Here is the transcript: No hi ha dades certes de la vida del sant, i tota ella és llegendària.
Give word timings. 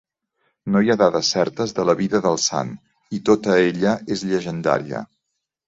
No 0.75 0.79
hi 0.79 0.87
ha 0.93 0.95
dades 1.01 1.29
certes 1.35 1.73
de 1.81 1.85
la 1.91 1.95
vida 1.99 2.23
del 2.25 2.41
sant, 2.45 2.73
i 3.19 3.21
tota 3.29 3.61
ella 3.69 3.95
és 4.19 4.27
llegendària. 4.33 5.07